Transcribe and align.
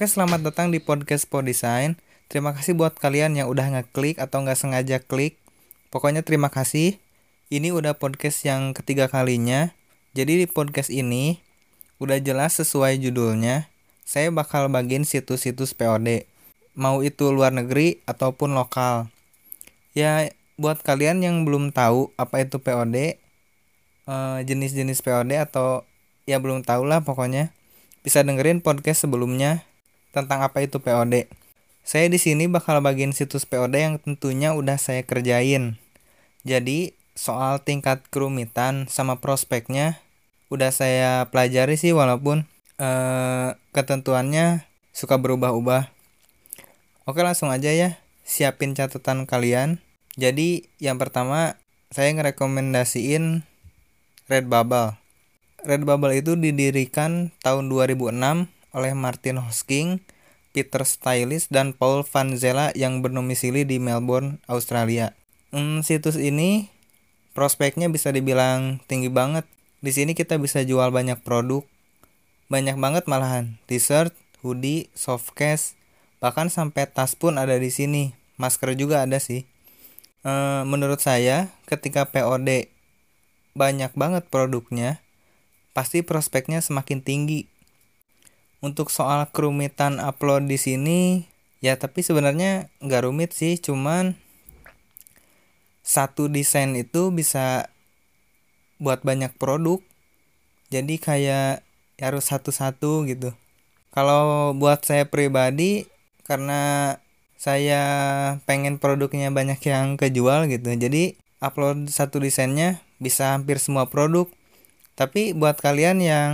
Oke, 0.00 0.08
selamat 0.08 0.40
datang 0.48 0.72
di 0.72 0.80
podcast 0.80 1.28
Podesign. 1.28 1.92
Terima 2.32 2.56
kasih 2.56 2.72
buat 2.72 2.96
kalian 2.96 3.36
yang 3.36 3.52
udah 3.52 3.68
ngeklik 3.68 4.16
atau 4.16 4.40
nggak 4.40 4.56
sengaja 4.56 4.96
klik. 4.96 5.36
Pokoknya 5.92 6.24
terima 6.24 6.48
kasih. 6.48 6.96
Ini 7.52 7.68
udah 7.76 8.00
podcast 8.00 8.40
yang 8.48 8.72
ketiga 8.72 9.12
kalinya. 9.12 9.76
Jadi 10.16 10.40
di 10.40 10.46
podcast 10.48 10.88
ini 10.88 11.44
udah 12.00 12.16
jelas 12.16 12.56
sesuai 12.56 12.96
judulnya. 12.96 13.68
Saya 14.08 14.32
bakal 14.32 14.72
bagiin 14.72 15.04
situs-situs 15.04 15.76
POD. 15.76 16.24
Mau 16.72 17.04
itu 17.04 17.28
luar 17.28 17.52
negeri 17.52 18.00
ataupun 18.08 18.56
lokal. 18.56 19.12
Ya, 19.92 20.32
buat 20.56 20.80
kalian 20.80 21.20
yang 21.20 21.44
belum 21.44 21.76
tahu 21.76 22.08
apa 22.16 22.40
itu 22.40 22.56
POD, 22.56 23.20
eh, 24.08 24.38
jenis-jenis 24.48 25.04
POD 25.04 25.36
atau 25.36 25.84
ya 26.24 26.40
belum 26.40 26.64
tahu 26.64 26.88
lah 26.88 27.04
pokoknya 27.04 27.52
bisa 28.00 28.24
dengerin 28.24 28.64
podcast 28.64 29.04
sebelumnya 29.04 29.68
tentang 30.10 30.42
apa 30.42 30.62
itu 30.62 30.82
POD. 30.82 31.26
Saya 31.86 32.06
di 32.06 32.20
sini 32.20 32.46
bakal 32.46 32.78
bagiin 32.84 33.16
situs 33.16 33.48
POD 33.48 33.74
yang 33.74 33.94
tentunya 33.98 34.54
udah 34.54 34.78
saya 34.78 35.02
kerjain. 35.02 35.80
Jadi 36.46 36.94
soal 37.18 37.60
tingkat 37.60 38.06
kerumitan 38.08 38.86
sama 38.86 39.18
prospeknya 39.18 40.00
udah 40.50 40.70
saya 40.72 41.26
pelajari 41.30 41.78
sih 41.78 41.94
walaupun 41.94 42.46
eh, 42.78 43.48
ketentuannya 43.74 44.66
suka 44.90 45.18
berubah-ubah. 45.18 45.90
Oke 47.08 47.20
langsung 47.26 47.50
aja 47.50 47.72
ya, 47.72 47.98
siapin 48.22 48.76
catatan 48.76 49.26
kalian. 49.26 49.82
Jadi 50.14 50.68
yang 50.78 50.98
pertama 51.00 51.58
saya 51.90 52.14
ngerekomendasiin 52.14 53.42
Redbubble. 54.30 54.94
Redbubble 55.66 56.14
itu 56.14 56.38
didirikan 56.38 57.34
tahun 57.42 57.66
2006 57.66 58.46
oleh 58.70 58.94
Martin 58.94 59.42
Hosking, 59.42 60.02
Peter 60.50 60.82
Stylis, 60.82 61.46
dan 61.50 61.74
Paul 61.74 62.02
Van 62.06 62.34
Zela 62.38 62.70
yang 62.78 63.02
bernomisili 63.02 63.66
di 63.66 63.82
Melbourne, 63.82 64.42
Australia. 64.46 65.14
Hmm, 65.50 65.82
situs 65.82 66.14
ini 66.14 66.70
prospeknya 67.34 67.90
bisa 67.90 68.14
dibilang 68.14 68.78
tinggi 68.86 69.10
banget. 69.10 69.46
Di 69.80 69.90
sini 69.90 70.14
kita 70.14 70.36
bisa 70.38 70.62
jual 70.62 70.92
banyak 70.94 71.22
produk, 71.26 71.66
banyak 72.52 72.76
banget 72.78 73.04
malahan. 73.10 73.58
T-shirt, 73.66 74.14
hoodie, 74.42 74.92
softcase, 74.94 75.74
bahkan 76.22 76.52
sampai 76.52 76.86
tas 76.86 77.18
pun 77.18 77.34
ada 77.34 77.58
di 77.58 77.70
sini. 77.74 78.14
Masker 78.38 78.78
juga 78.78 79.02
ada 79.02 79.18
sih. 79.18 79.44
E, 80.22 80.32
menurut 80.64 81.02
saya, 81.02 81.50
ketika 81.66 82.08
POD 82.08 82.70
banyak 83.58 83.92
banget 83.98 84.24
produknya, 84.30 85.02
pasti 85.74 86.06
prospeknya 86.06 86.62
semakin 86.62 87.02
tinggi. 87.02 87.49
Untuk 88.60 88.92
soal 88.92 89.24
kerumitan 89.32 89.96
upload 90.00 90.44
di 90.44 90.60
sini, 90.60 91.24
ya 91.64 91.80
tapi 91.80 92.04
sebenarnya 92.04 92.68
nggak 92.84 93.08
rumit 93.08 93.32
sih, 93.32 93.56
cuman 93.56 94.16
satu 95.80 96.28
desain 96.28 96.76
itu 96.76 97.08
bisa 97.08 97.72
buat 98.76 99.00
banyak 99.00 99.32
produk. 99.40 99.80
Jadi 100.68 101.00
kayak 101.00 101.64
harus 101.98 102.28
satu-satu 102.28 103.08
gitu. 103.08 103.32
Kalau 103.90 104.54
buat 104.54 104.84
saya 104.84 105.08
pribadi, 105.08 105.88
karena 106.22 106.94
saya 107.40 107.82
pengen 108.44 108.76
produknya 108.76 109.32
banyak 109.32 109.58
yang 109.64 109.96
kejual 109.96 110.46
gitu, 110.52 110.68
jadi 110.76 111.16
upload 111.40 111.88
satu 111.88 112.20
desainnya 112.20 112.84
bisa 113.00 113.32
hampir 113.32 113.56
semua 113.56 113.88
produk 113.88 114.28
tapi 115.00 115.32
buat 115.32 115.56
kalian 115.56 116.04
yang 116.04 116.30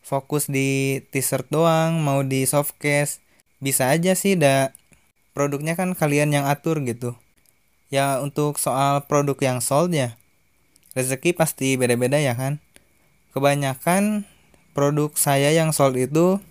fokus 0.00 0.48
di 0.50 1.00
t-shirt 1.12 1.48
doang 1.52 2.00
mau 2.00 2.24
di 2.24 2.44
softcase. 2.44 3.22
Bisa 3.60 3.92
aja 3.92 4.16
sih 4.16 4.34
da. 4.34 4.72
Produknya 5.36 5.78
kan 5.78 5.94
kalian 5.94 6.34
yang 6.34 6.44
atur 6.48 6.82
gitu. 6.82 7.14
Ya 7.92 8.18
untuk 8.18 8.58
soal 8.58 9.06
produk 9.06 9.36
yang 9.38 9.58
sold 9.62 9.94
ya 9.94 10.20
rezeki 10.94 11.34
pasti 11.38 11.78
beda-beda 11.78 12.18
ya 12.18 12.34
kan? 12.34 12.58
Kebanyakan 13.30 14.26
produk 14.74 15.14
saya 15.14 15.54
yang 15.54 15.70
sold 15.70 15.94
itu 15.94 16.42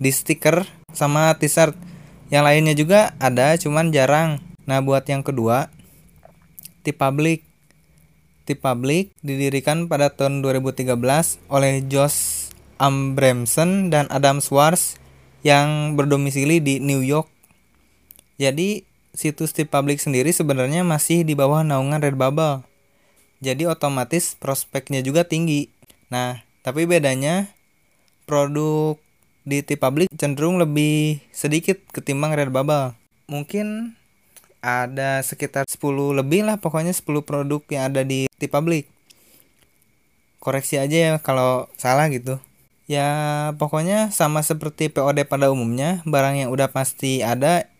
di 0.00 0.08
stiker 0.08 0.64
sama 0.96 1.36
t-shirt. 1.36 1.76
Yang 2.32 2.44
lainnya 2.46 2.74
juga 2.78 3.00
ada 3.20 3.58
cuman 3.58 3.92
jarang. 3.92 4.40
Nah 4.64 4.80
buat 4.80 5.04
yang 5.08 5.20
kedua 5.20 5.68
di 6.86 6.92
public. 6.94 7.44
Public 8.50 9.14
didirikan 9.22 9.86
pada 9.86 10.10
tahun 10.10 10.42
2013 10.42 10.98
oleh 11.54 11.86
Josh 11.86 12.39
Ambramson 12.80 13.92
dan 13.92 14.08
Adam 14.08 14.40
Schwartz 14.40 14.96
yang 15.44 16.00
berdomisili 16.00 16.64
di 16.64 16.80
New 16.80 17.04
York. 17.04 17.28
Jadi 18.40 18.88
situs 19.12 19.52
Public 19.52 20.00
sendiri 20.00 20.32
sebenarnya 20.32 20.80
masih 20.80 21.28
di 21.28 21.36
bawah 21.36 21.60
naungan 21.60 22.00
Redbubble. 22.00 22.64
Jadi 23.44 23.68
otomatis 23.68 24.32
prospeknya 24.32 25.04
juga 25.04 25.28
tinggi. 25.28 25.68
Nah, 26.08 26.40
tapi 26.64 26.88
bedanya 26.88 27.52
produk 28.24 28.96
di 29.44 29.60
Public 29.60 30.08
cenderung 30.16 30.56
lebih 30.56 31.20
sedikit 31.36 31.76
ketimbang 31.92 32.32
Redbubble. 32.32 32.96
Mungkin 33.28 34.00
ada 34.60 35.24
sekitar 35.24 35.64
10 35.68 36.16
lebih 36.16 36.48
lah 36.48 36.60
pokoknya 36.60 36.92
10 36.92 37.24
produk 37.24 37.60
yang 37.72 37.92
ada 37.92 38.04
di 38.04 38.28
T-Public 38.40 38.88
koreksi 40.40 40.80
aja 40.80 40.96
ya 40.96 41.12
kalau 41.20 41.68
salah 41.76 42.08
gitu 42.12 42.40
ya 42.90 43.08
pokoknya 43.54 44.10
sama 44.10 44.42
seperti 44.42 44.90
POD 44.90 45.22
pada 45.30 45.54
umumnya 45.54 46.02
barang 46.02 46.42
yang 46.42 46.50
udah 46.50 46.74
pasti 46.74 47.22
ada 47.22 47.70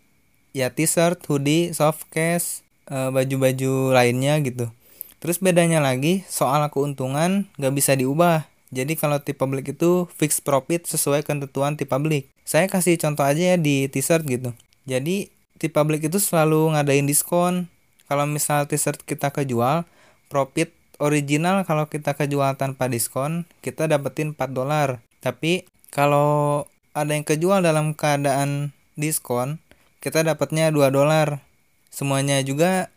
ya 0.55 0.71
t-shirt, 0.71 1.27
hoodie, 1.27 1.75
softcase, 1.75 2.63
eh, 2.87 3.11
baju-baju 3.11 3.91
lainnya 3.91 4.39
gitu. 4.47 4.71
Terus 5.19 5.43
bedanya 5.43 5.83
lagi 5.83 6.23
soal 6.31 6.63
keuntungan 6.71 7.51
gak 7.59 7.75
bisa 7.75 7.99
diubah. 7.99 8.47
Jadi 8.71 8.95
kalau 8.95 9.19
T-Public 9.19 9.75
itu 9.75 10.07
fix 10.15 10.39
profit 10.39 10.87
sesuai 10.87 11.27
ketentuan 11.27 11.75
T-Public 11.75 12.31
saya 12.51 12.67
kasih 12.67 12.99
contoh 12.99 13.23
aja 13.23 13.55
ya 13.55 13.57
di 13.57 13.87
t-shirt 13.87 14.27
gitu. 14.27 14.51
Jadi 14.83 15.31
di 15.31 15.69
publik 15.71 16.03
itu 16.11 16.19
selalu 16.19 16.75
ngadain 16.75 17.07
diskon. 17.07 17.71
Kalau 18.11 18.27
misal 18.27 18.67
t-shirt 18.67 19.07
kita 19.07 19.31
kejual 19.31 19.87
profit 20.27 20.75
original 21.01 21.65
kalau 21.65 21.89
kita 21.89 22.15
kejual 22.15 22.55
tanpa 22.61 22.87
diskon 22.87 23.49
kita 23.65 23.89
dapetin 23.89 24.37
4 24.37 24.53
dolar. 24.53 25.01
Tapi 25.25 25.67
kalau 25.91 26.69
ada 26.95 27.17
yang 27.17 27.27
kejual 27.27 27.65
dalam 27.65 27.97
keadaan 27.97 28.77
diskon 28.95 29.59
kita 30.05 30.23
dapatnya 30.23 30.71
2 30.71 30.93
dolar. 30.93 31.43
Semuanya 31.91 32.39
juga 32.47 32.93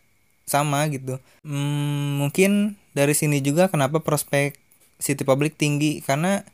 sama 0.46 0.86
gitu. 0.92 1.18
Hmm, 1.42 2.20
mungkin 2.20 2.76
dari 2.94 3.16
sini 3.16 3.40
juga 3.42 3.66
kenapa 3.72 3.98
prospek 4.00 4.54
City 5.00 5.24
Public 5.26 5.58
tinggi? 5.58 6.04
Karena 6.04 6.44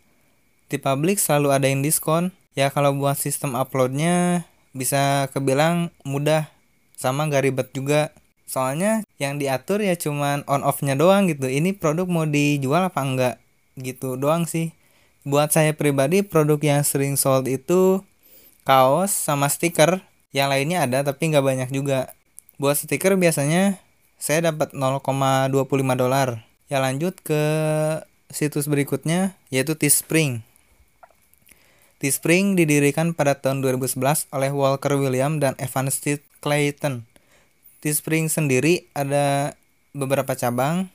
di 0.71 0.79
publik 0.79 1.19
selalu 1.19 1.51
ada 1.51 1.67
yang 1.67 1.83
diskon. 1.83 2.31
Ya 2.55 2.71
kalau 2.71 2.95
buat 2.95 3.19
sistem 3.19 3.59
uploadnya 3.59 4.47
bisa 4.73 5.29
kebilang 5.35 5.91
mudah. 6.07 6.51
Sama 6.95 7.27
gak 7.27 7.49
ribet 7.49 7.69
juga 7.73 8.13
soalnya 8.51 9.07
yang 9.23 9.39
diatur 9.39 9.79
ya 9.79 9.95
cuman 9.95 10.43
on 10.51 10.67
off 10.67 10.83
nya 10.83 10.99
doang 10.99 11.31
gitu. 11.31 11.47
Ini 11.47 11.79
produk 11.79 12.11
mau 12.11 12.27
dijual 12.27 12.91
apa 12.91 12.99
enggak 13.07 13.35
gitu 13.79 14.19
doang 14.19 14.51
sih. 14.51 14.75
Buat 15.23 15.55
saya 15.55 15.71
pribadi 15.71 16.27
produk 16.27 16.59
yang 16.59 16.83
sering 16.83 17.15
sold 17.15 17.47
itu 17.47 18.03
kaos 18.67 19.15
sama 19.15 19.47
stiker. 19.47 20.03
Yang 20.35 20.49
lainnya 20.51 20.79
ada 20.83 21.07
tapi 21.07 21.31
nggak 21.31 21.47
banyak 21.47 21.71
juga. 21.71 22.11
Buat 22.59 22.83
stiker 22.83 23.15
biasanya 23.15 23.79
saya 24.19 24.51
dapat 24.51 24.75
0,25 24.75 25.55
dolar. 25.95 26.43
Ya 26.67 26.83
lanjut 26.83 27.15
ke 27.23 27.43
situs 28.35 28.67
berikutnya 28.67 29.39
yaitu 29.55 29.79
Teespring. 29.79 30.43
Teespring 32.01 32.57
didirikan 32.57 33.13
pada 33.13 33.37
tahun 33.37 33.61
2011 33.61 34.33
oleh 34.33 34.51
Walker 34.51 34.97
William 34.97 35.37
dan 35.37 35.53
Evan 35.61 35.93
Steve 35.93 36.25
Clayton. 36.41 37.10
Teespring 37.81 38.29
sendiri 38.29 38.93
ada 38.93 39.57
beberapa 39.97 40.37
cabang. 40.37 40.93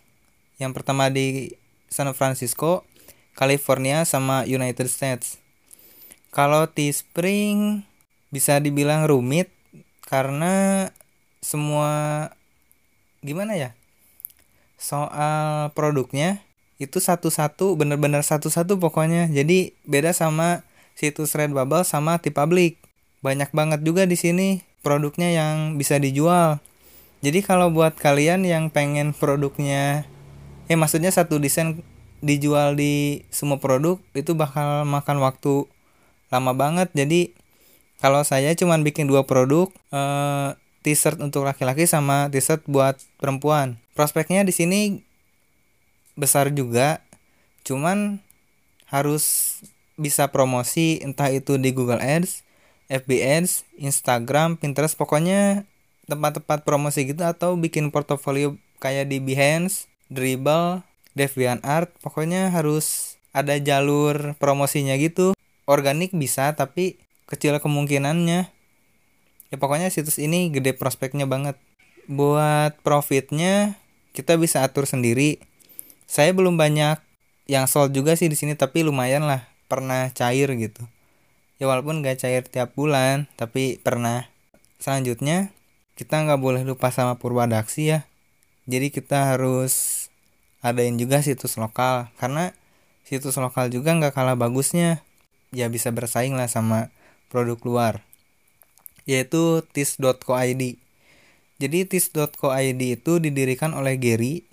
Yang 0.61 0.71
pertama 0.77 1.09
di 1.09 1.57
San 1.89 2.05
Francisco, 2.13 2.85
California, 3.33 4.05
sama 4.05 4.45
United 4.45 4.85
States. 4.85 5.41
Kalau 6.29 6.69
Teespring 6.69 7.81
bisa 8.29 8.61
dibilang 8.61 9.09
rumit 9.09 9.49
karena 10.05 10.93
semua 11.41 12.29
gimana 13.25 13.57
ya? 13.57 13.73
Soal 14.77 15.73
produknya 15.73 16.45
itu 16.77 17.01
satu-satu 17.01 17.73
bener-bener 17.73 18.21
satu-satu 18.21 18.77
pokoknya. 18.77 19.25
Jadi 19.33 19.73
beda 19.89 20.13
sama 20.13 20.61
situs 20.93 21.33
Redbubble 21.33 21.81
sama 21.81 22.21
T-Public. 22.21 22.77
Banyak 23.25 23.49
banget 23.57 23.81
juga 23.81 24.05
di 24.05 24.13
sini 24.13 24.61
produknya 24.85 25.33
yang 25.33 25.81
bisa 25.81 25.97
dijual. 25.97 26.61
Jadi 27.25 27.41
kalau 27.41 27.73
buat 27.73 27.97
kalian 27.97 28.45
yang 28.45 28.69
pengen 28.69 29.09
produknya 29.17 30.05
eh 30.69 30.77
maksudnya 30.77 31.09
satu 31.09 31.41
desain 31.41 31.81
dijual 32.21 32.77
di 32.77 33.25
semua 33.33 33.57
produk 33.57 33.97
itu 34.13 34.37
bakal 34.37 34.85
makan 34.85 35.17
waktu 35.25 35.65
lama 36.29 36.53
banget. 36.53 36.93
Jadi 36.93 37.33
kalau 37.97 38.21
saya 38.21 38.53
cuman 38.53 38.85
bikin 38.85 39.09
dua 39.09 39.25
produk 39.25 39.73
eh, 39.89 40.53
t-shirt 40.85 41.17
untuk 41.17 41.49
laki-laki 41.49 41.89
sama 41.89 42.29
t-shirt 42.29 42.61
buat 42.69 43.01
perempuan 43.17 43.81
prospeknya 43.97 44.45
di 44.45 44.53
sini 44.53 45.01
besar 46.13 46.53
juga 46.53 47.01
cuman 47.65 48.21
harus 48.93 49.57
bisa 49.97 50.29
promosi 50.29 51.01
entah 51.01 51.33
itu 51.33 51.57
di 51.57 51.73
Google 51.73 52.03
Ads, 52.03 52.45
FB 52.91 53.09
Ads, 53.17 53.65
Instagram, 53.81 54.61
Pinterest 54.61 54.93
pokoknya 54.93 55.65
tempat-tempat 56.05 56.65
promosi 56.65 57.05
gitu 57.09 57.25
atau 57.25 57.57
bikin 57.57 57.89
portofolio 57.89 58.57
kayak 58.79 59.09
di 59.09 59.17
Behance, 59.21 59.89
Dribble, 60.09 60.85
DeviantArt 61.17 61.95
pokoknya 62.03 62.51
harus 62.51 63.17
ada 63.35 63.57
jalur 63.59 64.37
promosinya 64.37 64.95
gitu. 64.95 65.33
Organik 65.65 66.13
bisa 66.13 66.53
tapi 66.53 67.01
kecil 67.25 67.57
kemungkinannya. 67.57 68.53
Ya 69.49 69.55
pokoknya 69.57 69.89
situs 69.89 70.21
ini 70.21 70.53
gede 70.53 70.77
prospeknya 70.77 71.25
banget. 71.25 71.57
Buat 72.05 72.77
profitnya 72.85 73.79
kita 74.13 74.37
bisa 74.37 74.61
atur 74.61 74.85
sendiri. 74.85 75.41
Saya 76.05 76.31
belum 76.31 76.55
banyak 76.55 77.01
yang 77.49 77.65
sold 77.65 77.93
juga 77.93 78.13
sih 78.13 78.29
di 78.29 78.37
sini 78.37 78.53
tapi 78.53 78.85
lumayan 78.85 79.25
lah 79.25 79.49
pernah 79.65 80.13
cair 80.13 80.53
gitu. 80.53 80.85
Ya 81.57 81.71
walaupun 81.71 82.03
gak 82.03 82.21
cair 82.21 82.43
tiap 82.45 82.75
bulan 82.75 83.31
tapi 83.39 83.79
pernah. 83.79 84.27
Selanjutnya 84.77 85.54
kita 85.95 86.23
nggak 86.27 86.39
boleh 86.39 86.63
lupa 86.67 86.91
sama 86.91 87.15
Purwadaksi 87.19 87.95
ya. 87.95 87.99
Jadi 88.67 88.91
kita 88.91 89.35
harus 89.35 90.07
adain 90.59 90.97
juga 90.97 91.21
situs 91.23 91.55
lokal 91.55 92.09
karena 92.17 92.51
situs 93.05 93.37
lokal 93.37 93.71
juga 93.71 93.95
nggak 93.95 94.13
kalah 94.13 94.35
bagusnya. 94.35 95.03
Ya 95.55 95.71
bisa 95.71 95.89
bersaing 95.89 96.35
lah 96.35 96.51
sama 96.51 96.91
produk 97.31 97.59
luar 97.63 97.95
yaitu 99.05 99.61
tis.co.id 99.69 100.81
jadi 101.55 101.87
tis.co.id 101.87 102.81
itu 102.83 103.13
didirikan 103.23 103.71
oleh 103.71 103.95
Gary, 103.95 104.43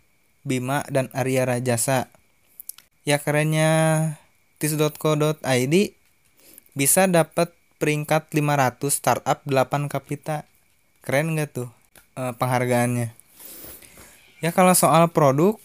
Bima, 0.47 0.87
dan 0.87 1.11
Arya 1.11 1.43
Rajasa. 1.43 2.15
Ya 3.03 3.19
kerennya 3.19 3.71
tis.co.id 4.63 5.75
bisa 6.79 7.03
dapat 7.11 7.51
peringkat 7.83 8.31
500 8.31 8.79
startup 8.95 9.43
8 9.43 9.91
kapita 9.91 10.47
keren 11.03 11.35
gak 11.37 11.51
tuh 11.53 11.69
e, 12.17 12.23
penghargaannya? 12.39 13.15
Ya 14.43 14.51
kalau 14.51 14.75
soal 14.75 15.07
produk 15.11 15.59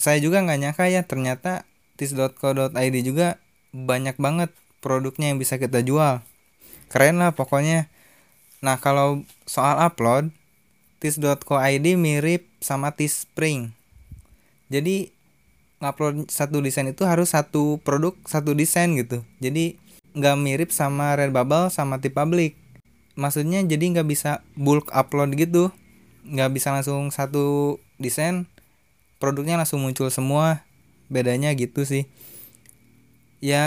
saya 0.00 0.18
juga 0.18 0.42
nggak 0.42 0.58
nyangka 0.60 0.84
ya 0.90 1.04
ternyata 1.04 1.68
tis.co.id 2.00 2.96
juga 3.04 3.38
banyak 3.70 4.16
banget 4.18 4.50
produknya 4.82 5.32
yang 5.32 5.38
bisa 5.38 5.60
kita 5.60 5.84
jual. 5.84 6.24
Keren 6.88 7.20
lah 7.20 7.36
pokoknya. 7.36 7.92
Nah 8.64 8.80
kalau 8.80 9.22
soal 9.44 9.78
upload 9.84 10.32
tis.co.id 10.98 11.86
mirip 12.00 12.48
sama 12.64 12.96
Teespring. 12.96 13.76
Jadi 14.72 15.12
ngupload 15.84 16.32
satu 16.32 16.64
desain 16.64 16.88
itu 16.88 17.04
harus 17.04 17.36
satu 17.36 17.76
produk 17.84 18.16
satu 18.24 18.56
desain 18.56 18.88
gitu. 18.96 19.20
Jadi 19.44 19.76
nggak 20.16 20.36
mirip 20.40 20.70
sama 20.72 21.12
Redbubble 21.18 21.68
sama 21.68 22.00
T-Public 22.00 22.63
maksudnya 23.14 23.62
jadi 23.62 23.94
nggak 23.98 24.08
bisa 24.10 24.42
bulk 24.58 24.90
upload 24.90 25.34
gitu. 25.38 25.70
Nggak 26.26 26.50
bisa 26.54 26.74
langsung 26.74 27.10
satu 27.10 27.78
desain 27.98 28.46
produknya 29.18 29.58
langsung 29.58 29.82
muncul 29.82 30.10
semua. 30.10 30.66
Bedanya 31.10 31.54
gitu 31.54 31.86
sih. 31.86 32.06
Ya 33.44 33.64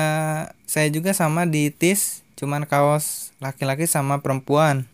saya 0.66 0.90
juga 0.90 1.14
sama 1.14 1.46
di 1.46 1.70
tis 1.70 2.26
cuman 2.38 2.70
kaos 2.70 3.34
laki-laki 3.42 3.90
sama 3.90 4.22
perempuan. 4.22 4.86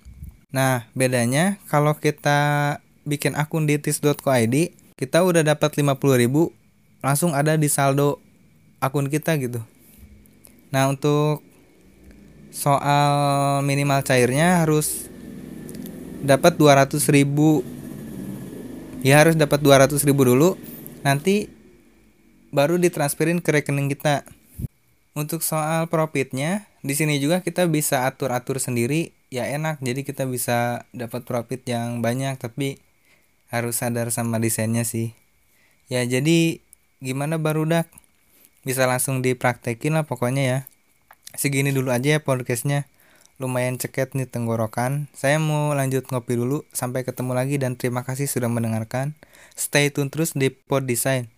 Nah 0.53 0.87
bedanya 0.95 1.59
kalau 1.67 1.95
kita 1.97 2.79
bikin 3.03 3.35
akun 3.35 3.67
di 3.67 3.75
tis.co.id 3.79 4.55
kita 4.95 5.19
udah 5.25 5.43
dapat 5.43 5.75
50.000 5.75 5.91
langsung 7.03 7.35
ada 7.35 7.59
di 7.59 7.67
saldo 7.67 8.23
akun 8.79 9.11
kita 9.11 9.35
gitu. 9.39 9.59
Nah 10.71 10.87
untuk 10.87 11.43
soal 12.53 13.65
minimal 13.65 14.05
cairnya 14.05 14.61
harus 14.61 15.09
dapat 16.21 16.55
200 16.55 17.01
ribu. 17.09 17.65
Ya 19.03 19.19
harus 19.19 19.35
dapat 19.35 19.59
200 19.59 19.99
ribu 20.05 20.23
dulu. 20.23 20.55
Nanti 21.01 21.49
baru 22.53 22.77
ditransferin 22.77 23.41
ke 23.41 23.49
rekening 23.51 23.91
kita. 23.91 24.23
Untuk 25.17 25.41
soal 25.45 25.89
profitnya 25.89 26.69
di 26.81 26.93
sini 26.93 27.17
juga 27.17 27.41
kita 27.41 27.65
bisa 27.67 28.05
atur-atur 28.07 28.61
sendiri. 28.61 29.11
Ya 29.33 29.49
enak. 29.49 29.81
Jadi 29.81 30.05
kita 30.05 30.29
bisa 30.29 30.85
dapat 30.93 31.25
profit 31.25 31.65
yang 31.65 32.05
banyak 32.05 32.37
tapi 32.37 32.77
harus 33.49 33.81
sadar 33.81 34.13
sama 34.13 34.37
desainnya 34.37 34.85
sih. 34.85 35.17
Ya 35.89 36.05
jadi 36.05 36.61
gimana 37.03 37.41
baru 37.41 37.65
dak? 37.65 37.89
Bisa 38.63 38.87
langsung 38.87 39.19
dipraktekin 39.19 39.91
lah 39.91 40.07
pokoknya 40.07 40.43
ya 40.47 40.59
segini 41.33 41.73
dulu 41.73 41.89
aja 41.89 42.17
ya 42.17 42.19
podcastnya. 42.21 42.85
Lumayan 43.41 43.81
ceket 43.81 44.13
nih 44.13 44.29
tenggorokan. 44.29 45.09
Saya 45.17 45.41
mau 45.41 45.73
lanjut 45.73 46.05
ngopi 46.13 46.37
dulu 46.37 46.61
sampai 46.69 47.01
ketemu 47.01 47.33
lagi 47.33 47.57
dan 47.57 47.73
terima 47.73 48.05
kasih 48.05 48.29
sudah 48.29 48.47
mendengarkan. 48.47 49.17
Stay 49.57 49.89
tune 49.89 50.13
terus 50.13 50.37
di 50.37 50.53
pod 50.53 50.85
design 50.85 51.32